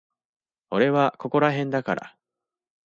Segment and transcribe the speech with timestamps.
[0.71, 2.17] 俺はここらへんだから。